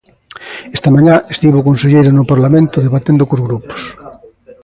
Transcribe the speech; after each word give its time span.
Esta 0.77 0.93
mañá 0.95 1.15
estivo 1.33 1.55
o 1.59 1.67
conselleiro 1.69 2.09
no 2.13 2.29
Parlamento 2.31 2.83
debatendo 2.85 3.27
cos 3.29 3.43
grupos. 3.47 3.81